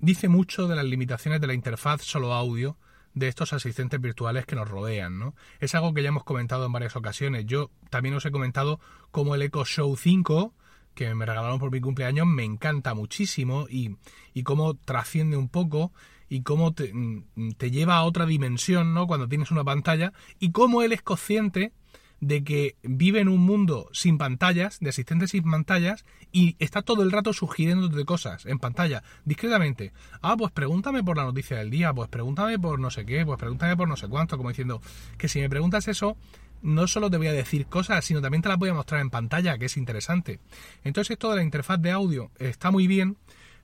dice 0.00 0.28
mucho 0.28 0.66
de 0.66 0.76
las 0.76 0.84
limitaciones 0.84 1.40
de 1.40 1.46
la 1.46 1.54
interfaz 1.54 2.02
solo 2.02 2.34
audio 2.34 2.76
de 3.14 3.28
estos 3.28 3.52
asistentes 3.52 4.00
virtuales 4.00 4.46
que 4.46 4.56
nos 4.56 4.68
rodean, 4.68 5.18
¿no? 5.18 5.34
Es 5.58 5.74
algo 5.74 5.92
que 5.94 6.02
ya 6.02 6.08
hemos 6.08 6.24
comentado 6.24 6.66
en 6.66 6.72
varias 6.72 6.96
ocasiones. 6.96 7.46
Yo 7.46 7.70
también 7.90 8.14
os 8.14 8.24
he 8.24 8.30
comentado 8.30 8.80
cómo 9.10 9.34
el 9.34 9.42
Echo 9.42 9.64
Show 9.64 9.96
5 9.96 10.54
que 10.94 11.14
me 11.14 11.24
regalaron 11.24 11.58
por 11.58 11.70
mi 11.70 11.80
cumpleaños 11.80 12.26
me 12.26 12.44
encanta 12.44 12.94
muchísimo 12.94 13.66
y, 13.68 13.96
y 14.34 14.42
cómo 14.42 14.74
trasciende 14.74 15.36
un 15.36 15.48
poco 15.48 15.92
y 16.28 16.42
cómo 16.42 16.74
te, 16.74 16.92
mm, 16.92 17.52
te, 17.56 17.70
lleva 17.70 17.96
a 17.96 18.04
otra 18.04 18.26
dimensión, 18.26 18.94
¿no? 18.94 19.06
Cuando 19.06 19.28
tienes 19.28 19.50
una 19.50 19.64
pantalla 19.64 20.12
y 20.38 20.52
cómo 20.52 20.82
él 20.82 20.92
es 20.92 21.02
consciente 21.02 21.72
de 22.20 22.44
que 22.44 22.76
vive 22.82 23.20
en 23.20 23.28
un 23.28 23.40
mundo 23.40 23.88
sin 23.92 24.18
pantallas, 24.18 24.78
de 24.80 24.90
asistentes 24.90 25.30
sin 25.30 25.50
pantallas, 25.50 26.04
y 26.32 26.56
está 26.58 26.82
todo 26.82 27.02
el 27.02 27.10
rato 27.10 27.32
sugiriéndote 27.32 28.04
cosas 28.04 28.46
en 28.46 28.58
pantalla, 28.58 29.02
discretamente. 29.24 29.92
Ah, 30.22 30.36
pues 30.36 30.52
pregúntame 30.52 31.02
por 31.02 31.16
la 31.16 31.24
noticia 31.24 31.58
del 31.58 31.70
día, 31.70 31.92
pues 31.92 32.08
pregúntame 32.08 32.58
por 32.58 32.78
no 32.78 32.90
sé 32.90 33.04
qué, 33.04 33.24
pues 33.24 33.38
pregúntame 33.38 33.76
por 33.76 33.88
no 33.88 33.96
sé 33.96 34.08
cuánto, 34.08 34.36
como 34.36 34.50
diciendo 34.50 34.80
que 35.18 35.28
si 35.28 35.40
me 35.40 35.48
preguntas 35.48 35.88
eso, 35.88 36.16
no 36.62 36.86
solo 36.86 37.10
te 37.10 37.16
voy 37.16 37.28
a 37.28 37.32
decir 37.32 37.66
cosas, 37.66 38.04
sino 38.04 38.20
también 38.20 38.42
te 38.42 38.48
las 38.48 38.58
voy 38.58 38.68
a 38.68 38.74
mostrar 38.74 39.00
en 39.00 39.10
pantalla, 39.10 39.58
que 39.58 39.66
es 39.66 39.76
interesante. 39.76 40.40
Entonces 40.84 41.12
esto 41.12 41.30
de 41.30 41.36
la 41.36 41.42
interfaz 41.42 41.80
de 41.80 41.90
audio 41.90 42.30
está 42.38 42.70
muy 42.70 42.86
bien, 42.86 43.16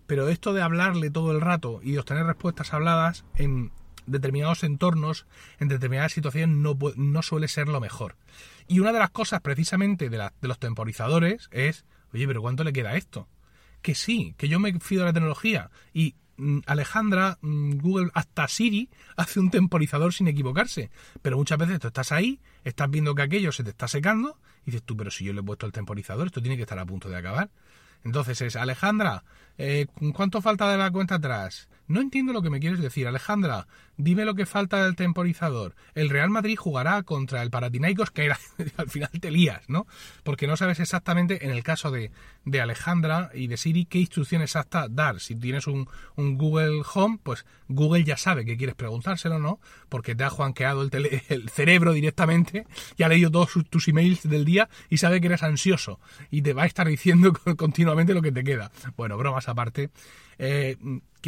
pero 0.06 0.28
esto 0.28 0.52
de 0.54 0.62
hablarle 0.62 1.10
todo 1.10 1.32
el 1.32 1.40
rato 1.40 1.80
y 1.82 1.96
obtener 1.98 2.26
respuestas 2.26 2.72
habladas 2.72 3.25
en 3.34 3.70
determinados 4.06 4.64
entornos, 4.64 5.26
en 5.58 5.68
determinadas 5.68 6.12
situaciones, 6.12 6.56
no, 6.56 6.76
no 6.96 7.22
suele 7.22 7.48
ser 7.48 7.68
lo 7.68 7.80
mejor. 7.80 8.16
Y 8.68 8.80
una 8.80 8.92
de 8.92 8.98
las 8.98 9.10
cosas 9.10 9.40
precisamente 9.40 10.08
de, 10.08 10.18
de 10.18 10.48
los 10.48 10.58
temporizadores 10.58 11.48
es, 11.50 11.84
oye, 12.12 12.26
pero 12.26 12.42
¿cuánto 12.42 12.64
le 12.64 12.72
queda 12.72 12.96
esto? 12.96 13.28
Que 13.82 13.94
sí, 13.94 14.34
que 14.36 14.48
yo 14.48 14.58
me 14.58 14.78
fío 14.80 15.00
de 15.00 15.06
la 15.06 15.12
tecnología 15.12 15.70
y 15.92 16.14
Mm, 16.38 16.58
Alejandra, 16.66 17.38
mm, 17.40 17.78
Google, 17.78 18.10
hasta 18.14 18.46
Siri 18.48 18.90
hace 19.16 19.40
un 19.40 19.50
temporizador 19.50 20.12
sin 20.12 20.28
equivocarse. 20.28 20.90
Pero 21.22 21.36
muchas 21.36 21.58
veces 21.58 21.80
tú 21.80 21.88
estás 21.88 22.12
ahí, 22.12 22.40
estás 22.64 22.90
viendo 22.90 23.14
que 23.14 23.22
aquello 23.22 23.52
se 23.52 23.64
te 23.64 23.70
está 23.70 23.88
secando 23.88 24.38
y 24.62 24.66
dices 24.66 24.82
tú, 24.82 24.96
pero 24.96 25.10
si 25.10 25.25
yo 25.25 25.32
le 25.32 25.40
he 25.40 25.44
puesto 25.44 25.66
el 25.66 25.72
temporizador, 25.72 26.26
esto 26.26 26.40
tiene 26.42 26.56
que 26.56 26.62
estar 26.62 26.78
a 26.78 26.86
punto 26.86 27.08
de 27.08 27.16
acabar. 27.16 27.50
Entonces 28.04 28.40
es, 28.42 28.56
Alejandra, 28.56 29.25
eh, 29.58 29.86
¿cuánto 30.14 30.40
falta 30.42 30.70
de 30.70 30.76
la 30.76 30.90
cuenta 30.90 31.16
atrás? 31.16 31.68
No 31.88 32.00
entiendo 32.00 32.32
lo 32.32 32.42
que 32.42 32.50
me 32.50 32.60
quieres 32.60 32.80
decir, 32.80 33.06
Alejandra. 33.06 33.66
Dime 33.96 34.24
lo 34.24 34.34
que 34.34 34.44
falta 34.44 34.84
del 34.84 34.96
temporizador. 34.96 35.74
El 35.94 36.10
Real 36.10 36.28
Madrid 36.28 36.56
jugará 36.56 37.02
contra 37.02 37.42
el 37.42 37.50
Paratinaicos, 37.50 38.10
que 38.10 38.26
era, 38.26 38.38
al 38.76 38.90
final 38.90 39.10
te 39.20 39.30
lías, 39.30 39.62
¿no? 39.68 39.86
Porque 40.22 40.46
no 40.46 40.56
sabes 40.56 40.80
exactamente, 40.80 41.44
en 41.44 41.50
el 41.50 41.62
caso 41.62 41.90
de, 41.90 42.10
de 42.44 42.60
Alejandra 42.60 43.30
y 43.32 43.46
de 43.46 43.56
Siri, 43.56 43.86
qué 43.86 43.98
instrucción 43.98 44.42
exacta 44.42 44.88
dar. 44.88 45.20
Si 45.20 45.34
tienes 45.34 45.66
un, 45.66 45.88
un, 46.16 46.36
Google 46.36 46.82
Home, 46.94 47.18
pues 47.22 47.46
Google 47.68 48.04
ya 48.04 48.16
sabe 48.16 48.44
que 48.44 48.56
quieres 48.56 48.74
preguntárselo, 48.74 49.38
¿no? 49.38 49.60
Porque 49.88 50.14
te 50.14 50.24
ha 50.24 50.30
juanqueado 50.30 50.82
el, 50.82 50.90
el 51.28 51.48
cerebro 51.48 51.92
directamente, 51.92 52.66
y 52.96 53.02
ha 53.02 53.08
leído 53.08 53.30
todos 53.30 53.50
tus 53.70 53.88
emails 53.88 54.28
del 54.28 54.44
día 54.44 54.68
y 54.90 54.98
sabe 54.98 55.20
que 55.20 55.28
eres 55.28 55.42
ansioso 55.42 56.00
y 56.30 56.42
te 56.42 56.52
va 56.52 56.64
a 56.64 56.66
estar 56.66 56.86
diciendo 56.86 57.32
continuamente 57.56 58.14
lo 58.14 58.22
que 58.22 58.32
te 58.32 58.44
queda. 58.44 58.70
Bueno, 58.96 59.16
bromas 59.16 59.48
aparte. 59.48 59.90
Eh, 60.38 60.76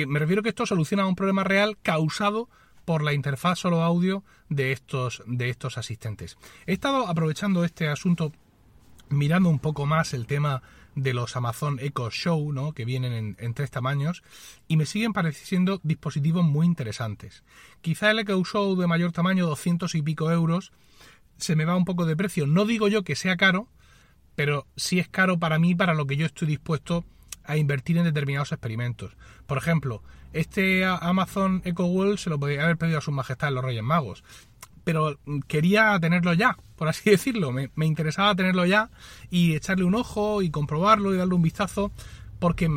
me 0.07 0.19
refiero 0.19 0.43
que 0.43 0.50
esto 0.50 0.67
soluciona 0.67 1.07
un 1.07 1.17
problema 1.17 1.45
real 1.45 1.78
causado 1.83 2.49
por 2.85 3.02
la 3.02 3.12
interfaz 3.12 3.59
solo 3.59 3.83
audio 3.83 4.25
de 4.49 4.73
estos, 4.73 5.23
de 5.26 5.50
estos 5.50 5.76
asistentes. 5.76 6.38
He 6.67 6.73
estado 6.73 7.07
aprovechando 7.07 7.64
este 7.64 7.88
asunto 7.88 8.33
mirando 9.11 9.49
un 9.49 9.59
poco 9.59 9.87
más 9.87 10.14
el 10.14 10.26
tema 10.26 10.62
de 10.95 11.14
los 11.14 11.37
Amazon 11.37 11.78
Echo 11.81 12.11
Show, 12.11 12.52
¿no? 12.52 12.73
que 12.73 12.85
vienen 12.85 13.37
en, 13.38 13.55
tres 13.55 13.71
tamaños, 13.71 14.23
y 14.67 14.76
me 14.76 14.87
siguen 14.87 15.12
pareciendo 15.12 15.81
dispositivos 15.83 16.45
muy 16.45 16.67
interesantes. 16.67 17.45
Quizá 17.81 18.11
el 18.11 18.21
Echo 18.21 18.43
Show 18.45 18.76
de 18.76 18.87
mayor 18.87 19.12
tamaño, 19.12 19.47
200 19.47 19.95
y 19.95 20.02
pico 20.02 20.31
euros, 20.31 20.73
se 21.37 21.57
me 21.57 21.64
va 21.64 21.76
un 21.76 21.85
poco 21.85 22.05
de 22.05 22.17
precio. 22.17 22.47
No 22.47 22.64
digo 22.64 22.88
yo 22.88 23.05
que 23.05 23.17
sea 23.17 23.37
caro, 23.37 23.69
pero 24.35 24.67
sí 24.76 24.99
es 24.99 25.09
caro 25.09 25.38
para 25.38 25.59
mí, 25.59 25.75
para 25.75 25.95
lo 25.95 26.07
que 26.07 26.17
yo 26.17 26.26
estoy 26.26 26.49
dispuesto 26.49 27.05
invertir 27.57 27.97
en 27.99 28.05
determinados 28.05 28.52
experimentos. 28.52 29.17
Por 29.47 29.59
ejemplo, 29.59 30.02
este 30.33 30.85
Amazon 30.85 31.62
Echo 31.64 31.87
Wall 31.87 32.19
se 32.19 32.31
lo 32.31 32.38
podría 32.38 32.64
haber 32.64 32.76
pedido 32.76 32.99
a 32.99 33.02
su 33.02 33.12
majestad 33.12 33.52
los 33.52 33.64
Reyes 33.64 33.83
Magos, 33.83 34.23
pero 34.85 35.19
quería 35.47 35.99
tenerlo 36.00 36.33
ya, 36.33 36.57
por 36.76 36.88
así 36.88 37.11
decirlo. 37.11 37.52
Me, 37.52 37.71
interesaba 37.87 38.35
tenerlo 38.35 38.64
ya 38.67 38.90
y 39.31 39.55
echarle 39.55 39.85
un 39.85 39.95
ojo 39.95 40.43
y 40.43 40.50
comprobarlo 40.50 41.14
y 41.14 41.19
darle 41.19 41.35
un 41.35 41.43
vistazo, 41.43 41.93
porque 42.38 42.69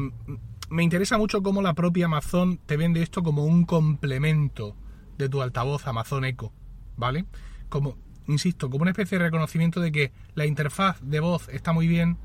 me 0.69 0.83
interesa 0.83 1.17
mucho 1.17 1.41
cómo 1.41 1.61
la 1.61 1.73
propia 1.73 2.05
Amazon 2.05 2.57
te 2.65 2.77
vende 2.77 3.01
esto 3.01 3.23
como 3.23 3.45
un 3.45 3.65
complemento 3.65 4.75
de 5.17 5.29
tu 5.29 5.41
altavoz 5.41 5.87
Amazon 5.87 6.25
Echo, 6.25 6.51
¿vale? 6.97 7.25
Como, 7.69 7.97
insisto, 8.27 8.69
como 8.69 8.81
una 8.81 8.91
especie 8.91 9.17
de 9.17 9.25
reconocimiento 9.25 9.79
de 9.79 9.91
que 9.91 10.11
la 10.35 10.45
interfaz 10.45 10.99
de 11.01 11.19
voz 11.19 11.47
está 11.49 11.73
muy 11.73 11.87
bien, 11.87 12.17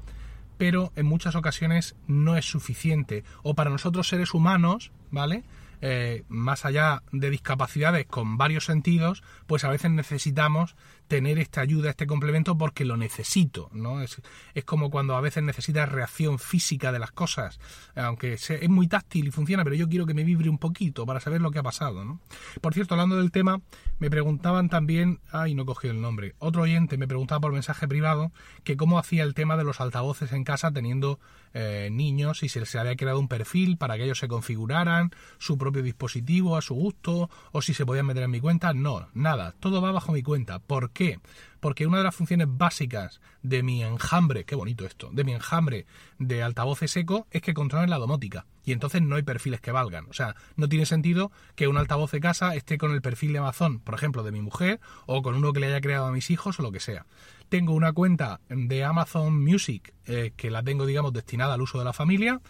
pero 0.59 0.93
en 0.97 1.07
muchas 1.07 1.35
ocasiones 1.35 1.97
no 2.07 2.37
es 2.37 2.45
suficiente. 2.45 3.25
O 3.43 3.55
para 3.55 3.71
nosotros 3.71 4.09
seres 4.09 4.35
humanos, 4.35 4.93
¿vale? 5.11 5.45
Eh, 5.83 6.25
más 6.29 6.65
allá 6.65 7.03
de 7.13 7.31
discapacidades 7.31 8.07
con 8.07 8.39
varios 8.39 8.65
sentidos, 8.65 9.23
pues 9.47 9.65
a 9.65 9.69
veces 9.69 9.91
necesitamos 9.91 10.75
tener 11.07 11.39
esta 11.39 11.61
ayuda, 11.61 11.91
este 11.91 12.07
complemento, 12.07 12.57
porque 12.59 12.85
lo 12.85 12.97
necesito, 12.97 13.71
¿no? 13.73 14.03
Es, 14.03 14.21
es 14.55 14.65
como 14.65 14.91
cuando 14.91 15.17
a 15.17 15.21
veces 15.21 15.43
necesitas 15.43 15.89
reacción 15.89 16.39
física 16.39 16.93
de 16.93 16.99
las 16.99 17.13
cosas, 17.13 17.59
aunque 17.95 18.35
es 18.35 18.69
muy 18.69 18.89
táctil 18.89 19.29
y 19.29 19.31
funciona, 19.31 19.65
pero 19.65 19.77
yo 19.77 19.89
quiero 19.89 20.07
que 20.07 20.15
me 20.15 20.25
vibre 20.25 20.49
un 20.49 20.59
poquito 20.59 21.07
para 21.07 21.21
saber 21.21 21.41
lo 21.41 21.51
que 21.51 21.59
ha 21.59 21.63
pasado, 21.63 22.05
¿no? 22.05 22.21
Por 22.61 22.75
cierto, 22.75 22.95
hablando 22.95 23.17
del 23.17 23.31
tema, 23.31 23.61
me 23.99 24.11
preguntaban 24.11 24.69
también, 24.69 25.21
ay, 25.31 25.55
no 25.55 25.65
cogí 25.65 25.89
el 25.89 26.01
nombre, 26.01 26.35
otro 26.39 26.63
oyente 26.63 26.97
me 26.97 27.09
preguntaba 27.09 27.41
por 27.41 27.53
mensaje 27.53 27.87
privado 27.89 28.33
que 28.65 28.77
cómo 28.77 28.99
hacía 28.99 29.23
el 29.23 29.35
tema 29.35 29.57
de 29.57 29.65
los 29.65 29.81
altavoces 29.81 30.33
en 30.33 30.45
casa 30.45 30.71
teniendo 30.71 31.19
eh, 31.55 31.89
niños, 31.91 32.41
si 32.41 32.49
se, 32.49 32.65
se 32.67 32.79
había 32.79 32.97
creado 32.97 33.19
un 33.19 33.29
perfil 33.29 33.79
para 33.79 33.97
que 33.97 34.05
ellos 34.05 34.19
se 34.19 34.29
configuraran 34.29 35.11
su 35.39 35.57
propio 35.57 35.83
dispositivo 35.83 36.57
a 36.57 36.63
su 36.63 36.75
gusto, 36.75 37.31
o 37.53 37.63
si 37.63 37.75
se 37.75 37.87
podían 37.87 38.07
meter 38.07 38.25
en 38.25 38.31
mi 38.31 38.41
cuenta, 38.41 38.75
no, 38.75 39.09
nada, 39.15 39.55
todo 39.61 39.81
va 39.81 39.93
bajo 39.93 40.13
mi 40.13 40.23
cuenta. 40.23 40.59
¿Por 40.59 40.91
qué? 40.97 41.21
Porque 41.61 41.87
una 41.87 41.99
de 41.99 42.05
las 42.05 42.15
funciones 42.15 42.49
básicas 42.51 43.21
de 43.43 43.63
mi 43.63 43.83
enjambre, 43.83 44.45
qué 44.45 44.55
bonito 44.55 44.85
esto, 44.85 45.11
de 45.13 45.25
mi 45.25 45.33
enjambre 45.33 45.87
de 46.19 46.43
altavoces 46.43 46.97
eco 46.97 47.27
es 47.31 47.43
que 47.43 47.55
controlen 47.55 47.91
la 47.91 47.99
domótica. 47.99 48.47
Y 48.65 48.73
entonces 48.73 49.03
no 49.03 49.17
hay 49.17 49.23
perfiles 49.23 49.61
que 49.61 49.73
valgan. 49.73 50.07
O 50.09 50.13
sea, 50.13 50.35
no 50.57 50.69
tiene 50.69 50.87
sentido 50.87 51.31
que 51.55 51.69
un 51.69 51.77
altavoz 51.77 52.11
de 52.11 52.21
casa 52.21 52.55
esté 52.55 52.79
con 52.79 52.93
el 52.93 53.03
perfil 53.03 53.33
de 53.33 53.39
Amazon, 53.39 53.79
por 53.81 53.95
ejemplo, 53.95 54.23
de 54.23 54.33
mi 54.33 54.41
mujer, 54.41 54.81
o 55.07 55.23
con 55.23 55.35
uno 55.35 55.53
que 55.53 55.61
le 55.61 55.69
haya 55.69 55.81
creado 55.81 56.07
a 56.07 56.13
mis 56.13 56.31
hijos 56.31 56.59
o 56.59 56.63
lo 56.63 56.73
que 56.73 56.81
sea. 56.81 57.07
Tengo 57.49 57.75
una 57.75 57.93
cuenta 57.93 58.41
de 58.49 58.85
Amazon 58.85 59.43
Music 59.43 59.95
eh, 60.07 60.33
que 60.37 60.51
la 60.51 60.63
tengo, 60.63 60.87
digamos, 60.87 61.13
destinada 61.13 61.55
al 61.55 61.63
uso 61.63 61.79
de 61.79 61.85
la 61.85 61.93
familia. 61.93 62.41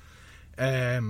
Eh, 0.57 1.00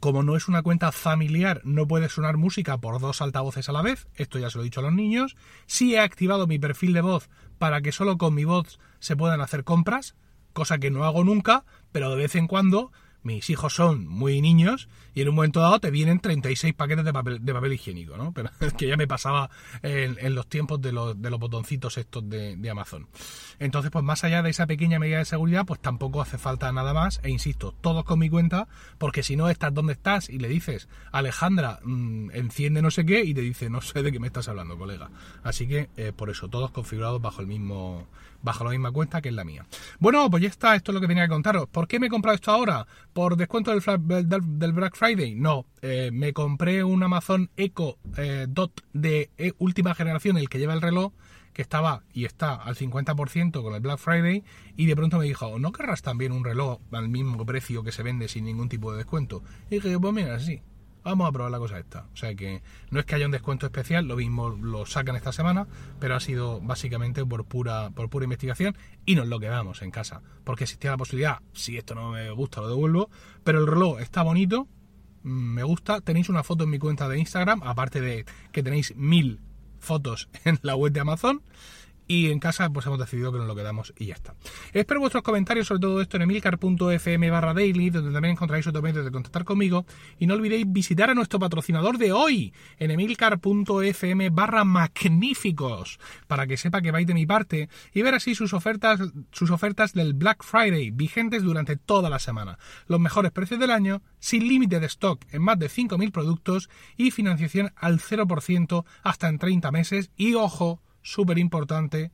como 0.00 0.22
no 0.22 0.36
es 0.36 0.48
una 0.48 0.62
cuenta 0.62 0.92
familiar, 0.92 1.60
no 1.64 1.86
puede 1.86 2.08
sonar 2.08 2.36
música 2.36 2.78
por 2.78 3.00
dos 3.00 3.22
altavoces 3.22 3.68
a 3.68 3.72
la 3.72 3.82
vez, 3.82 4.06
esto 4.14 4.38
ya 4.38 4.50
se 4.50 4.58
lo 4.58 4.62
he 4.62 4.64
dicho 4.64 4.80
a 4.80 4.84
los 4.84 4.92
niños. 4.92 5.36
Sí 5.66 5.94
he 5.94 6.00
activado 6.00 6.46
mi 6.46 6.58
perfil 6.58 6.92
de 6.92 7.00
voz 7.00 7.28
para 7.58 7.80
que 7.80 7.92
solo 7.92 8.18
con 8.18 8.34
mi 8.34 8.44
voz 8.44 8.78
se 8.98 9.16
puedan 9.16 9.40
hacer 9.40 9.64
compras, 9.64 10.14
cosa 10.52 10.78
que 10.78 10.90
no 10.90 11.04
hago 11.04 11.24
nunca, 11.24 11.64
pero 11.92 12.10
de 12.10 12.16
vez 12.16 12.34
en 12.34 12.46
cuando 12.46 12.92
mis 13.24 13.48
hijos 13.50 13.74
son 13.74 14.06
muy 14.06 14.40
niños 14.40 14.88
y 15.14 15.22
en 15.22 15.28
un 15.28 15.34
momento 15.34 15.60
dado 15.60 15.80
te 15.80 15.90
vienen 15.90 16.20
36 16.20 16.74
paquetes 16.74 17.04
de 17.04 17.12
papel, 17.12 17.44
de 17.44 17.52
papel 17.52 17.72
higiénico, 17.72 18.16
¿no? 18.16 18.32
Pero 18.32 18.50
es 18.60 18.74
que 18.74 18.86
ya 18.86 18.96
me 18.96 19.06
pasaba 19.06 19.50
en, 19.82 20.34
los 20.34 20.46
tiempos 20.46 20.80
de 20.80 20.92
los, 20.92 21.16
botoncitos 21.38 21.96
estos 21.98 22.28
de, 22.28 22.70
Amazon. 22.70 23.08
Entonces, 23.58 23.90
pues 23.90 24.04
más 24.04 24.24
allá 24.24 24.42
de 24.42 24.50
esa 24.50 24.66
pequeña 24.66 24.98
medida 24.98 25.18
de 25.18 25.24
seguridad, 25.24 25.64
pues 25.64 25.80
tampoco 25.80 26.20
hace 26.20 26.38
falta 26.38 26.70
nada 26.72 26.92
más. 26.92 27.20
E 27.22 27.30
insisto, 27.30 27.74
todos 27.80 28.04
con 28.04 28.18
mi 28.18 28.28
cuenta, 28.28 28.68
porque 28.98 29.22
si 29.22 29.36
no 29.36 29.48
estás 29.48 29.72
donde 29.72 29.92
estás 29.94 30.28
y 30.28 30.38
le 30.38 30.48
dices, 30.48 30.88
Alejandra, 31.12 31.80
mmm, 31.84 32.30
enciende 32.32 32.82
no 32.82 32.90
sé 32.90 33.06
qué, 33.06 33.24
y 33.24 33.32
te 33.32 33.40
dice, 33.40 33.70
no 33.70 33.80
sé 33.80 34.02
de 34.02 34.12
qué 34.12 34.18
me 34.18 34.26
estás 34.26 34.48
hablando, 34.48 34.76
colega. 34.76 35.10
Así 35.42 35.66
que, 35.66 35.88
eh, 35.96 36.12
por 36.14 36.30
eso, 36.30 36.48
todos 36.48 36.70
configurados 36.72 37.22
bajo 37.22 37.40
el 37.40 37.46
mismo 37.46 38.06
bajo 38.44 38.62
la 38.62 38.70
misma 38.70 38.92
cuenta 38.92 39.20
que 39.20 39.30
es 39.30 39.34
la 39.34 39.42
mía. 39.42 39.66
Bueno, 39.98 40.30
pues 40.30 40.42
ya 40.42 40.48
está, 40.48 40.76
esto 40.76 40.92
es 40.92 40.94
lo 40.94 41.00
que 41.00 41.08
tenía 41.08 41.24
que 41.24 41.30
contaros. 41.30 41.66
¿Por 41.68 41.88
qué 41.88 41.98
me 41.98 42.06
he 42.06 42.10
comprado 42.10 42.36
esto 42.36 42.52
ahora? 42.52 42.86
¿Por 43.12 43.36
descuento 43.36 43.72
del, 43.72 44.28
del, 44.28 44.72
Black 44.72 44.96
Friday? 44.96 45.34
No, 45.34 45.66
eh, 45.82 46.10
me 46.12 46.32
compré 46.32 46.84
un 46.84 47.02
Amazon 47.02 47.50
Echo 47.56 47.96
eh, 48.16 48.46
Dot 48.48 48.82
de 48.92 49.30
eh, 49.38 49.52
última 49.58 49.94
generación, 49.94 50.36
el 50.36 50.48
que 50.48 50.58
lleva 50.58 50.74
el 50.74 50.82
reloj, 50.82 51.12
que 51.54 51.62
estaba 51.62 52.02
y 52.12 52.26
está 52.26 52.54
al 52.54 52.76
50% 52.76 53.62
con 53.62 53.74
el 53.74 53.80
Black 53.80 53.98
Friday, 53.98 54.44
y 54.76 54.86
de 54.86 54.96
pronto 54.96 55.18
me 55.18 55.24
dijo, 55.24 55.58
¿no 55.58 55.72
querrás 55.72 56.02
también 56.02 56.32
un 56.32 56.44
reloj 56.44 56.80
al 56.92 57.08
mismo 57.08 57.46
precio 57.46 57.82
que 57.82 57.92
se 57.92 58.02
vende 58.02 58.28
sin 58.28 58.44
ningún 58.44 58.68
tipo 58.68 58.92
de 58.92 58.98
descuento? 58.98 59.42
Y 59.70 59.76
dije, 59.76 59.98
pues 59.98 60.12
mira, 60.12 60.38
sí, 60.38 60.60
vamos 61.04 61.28
a 61.28 61.32
probar 61.32 61.52
la 61.52 61.58
cosa 61.58 61.78
esta. 61.78 62.06
O 62.12 62.16
sea 62.16 62.34
que 62.34 62.62
no 62.90 62.98
es 62.98 63.06
que 63.06 63.14
haya 63.14 63.26
un 63.26 63.32
descuento 63.32 63.66
especial, 63.66 64.06
lo 64.06 64.16
mismo 64.16 64.50
lo 64.50 64.86
sacan 64.86 65.16
esta 65.16 65.32
semana, 65.32 65.66
pero 66.00 66.16
ha 66.16 66.20
sido 66.20 66.60
básicamente 66.60 67.24
por 67.24 67.44
pura, 67.44 67.90
por 67.90 68.08
pura 68.08 68.24
investigación 68.24 68.76
y 69.04 69.14
nos 69.14 69.28
lo 69.28 69.38
quedamos 69.38 69.82
en 69.82 69.90
casa. 69.90 70.22
Porque 70.44 70.64
existía 70.64 70.90
la 70.90 70.96
posibilidad, 70.96 71.38
si 71.52 71.76
esto 71.76 71.94
no 71.94 72.10
me 72.10 72.30
gusta 72.30 72.60
lo 72.60 72.68
devuelvo, 72.68 73.10
pero 73.44 73.60
el 73.60 73.66
reloj 73.66 74.00
está 74.00 74.22
bonito, 74.22 74.66
mm, 75.22 75.28
me 75.28 75.62
gusta, 75.62 76.00
tenéis 76.00 76.28
una 76.28 76.42
foto 76.42 76.64
en 76.64 76.70
mi 76.70 76.78
cuenta 76.78 77.08
de 77.08 77.18
Instagram, 77.18 77.62
aparte 77.62 78.00
de 78.00 78.24
que 78.50 78.62
tenéis 78.62 78.96
mil 78.96 79.40
fotos 79.78 80.28
en 80.44 80.58
la 80.62 80.74
web 80.74 80.92
de 80.92 81.00
Amazon. 81.00 81.42
Y 82.06 82.30
en 82.30 82.38
casa 82.38 82.68
pues 82.70 82.86
hemos 82.86 82.98
decidido 82.98 83.32
que 83.32 83.38
nos 83.38 83.46
lo 83.46 83.54
quedamos 83.54 83.92
y 83.98 84.06
ya 84.06 84.14
está. 84.14 84.34
Espero 84.72 85.00
vuestros 85.00 85.22
comentarios 85.22 85.66
sobre 85.66 85.80
todo 85.80 86.00
esto 86.00 86.16
en 86.16 86.22
emilcar.fm 86.22 87.30
barra 87.30 87.54
daily, 87.54 87.90
donde 87.90 88.12
también 88.12 88.32
encontraréis 88.32 88.66
otro 88.66 88.82
medio 88.82 89.02
de 89.02 89.10
contactar 89.10 89.44
conmigo. 89.44 89.86
Y 90.18 90.26
no 90.26 90.34
olvidéis 90.34 90.64
visitar 90.68 91.10
a 91.10 91.14
nuestro 91.14 91.38
patrocinador 91.38 91.98
de 91.98 92.12
hoy 92.12 92.52
en 92.78 92.90
emilcar.fm 92.90 94.30
barra 94.30 94.64
magníficos, 94.64 95.98
para 96.26 96.46
que 96.46 96.56
sepa 96.56 96.82
que 96.82 96.90
vais 96.90 97.06
de 97.06 97.14
mi 97.14 97.26
parte 97.26 97.68
y 97.92 98.02
ver 98.02 98.14
así 98.14 98.34
sus 98.34 98.52
ofertas, 98.52 99.00
sus 99.32 99.50
ofertas 99.50 99.92
del 99.92 100.14
Black 100.14 100.44
Friday, 100.44 100.90
vigentes 100.90 101.42
durante 101.42 101.76
toda 101.76 102.10
la 102.10 102.18
semana. 102.18 102.58
Los 102.86 103.00
mejores 103.00 103.32
precios 103.32 103.60
del 103.60 103.70
año, 103.70 104.02
sin 104.18 104.46
límite 104.48 104.80
de 104.80 104.86
stock 104.86 105.24
en 105.30 105.42
más 105.42 105.58
de 105.58 105.68
5.000 105.68 106.12
productos 106.12 106.68
y 106.96 107.10
financiación 107.10 107.72
al 107.76 108.00
0% 108.00 108.84
hasta 109.02 109.28
en 109.28 109.38
30 109.38 109.70
meses. 109.70 110.10
Y 110.16 110.34
ojo, 110.34 110.80
súper 111.04 111.38
importante, 111.38 112.10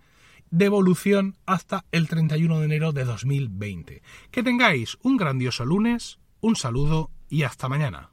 devolución 0.51 1.39
hasta 1.47 1.87
el 1.93 2.09
31 2.09 2.59
de 2.59 2.65
enero 2.67 2.93
de 2.93 3.05
2020. 3.05 4.03
Que 4.31 4.43
tengáis 4.43 4.99
un 5.03 5.17
grandioso 5.17 5.65
lunes, 5.65 6.19
un 6.43 6.57
saludo 6.57 7.11
y 7.31 7.45
hasta 7.45 7.71
mañana. 7.71 8.11